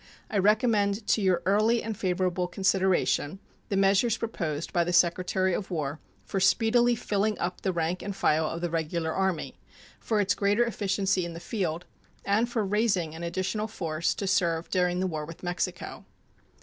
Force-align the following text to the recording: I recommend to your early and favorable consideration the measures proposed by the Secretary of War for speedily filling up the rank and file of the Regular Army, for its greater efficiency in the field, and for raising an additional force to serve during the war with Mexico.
I 0.31 0.39
recommend 0.39 1.05
to 1.09 1.21
your 1.21 1.43
early 1.45 1.83
and 1.83 1.95
favorable 1.95 2.47
consideration 2.47 3.37
the 3.69 3.77
measures 3.77 4.17
proposed 4.17 4.73
by 4.73 4.83
the 4.83 4.91
Secretary 4.93 5.53
of 5.53 5.69
War 5.69 5.99
for 6.25 6.39
speedily 6.39 6.95
filling 6.95 7.37
up 7.37 7.61
the 7.61 7.71
rank 7.71 8.01
and 8.01 8.15
file 8.15 8.47
of 8.47 8.61
the 8.61 8.71
Regular 8.71 9.11
Army, 9.13 9.59
for 9.99 10.19
its 10.19 10.33
greater 10.33 10.63
efficiency 10.63 11.23
in 11.23 11.33
the 11.33 11.39
field, 11.39 11.85
and 12.25 12.49
for 12.49 12.65
raising 12.65 13.13
an 13.13 13.21
additional 13.21 13.67
force 13.67 14.15
to 14.15 14.25
serve 14.25 14.71
during 14.71 15.01
the 15.01 15.05
war 15.05 15.23
with 15.23 15.43
Mexico. 15.43 16.03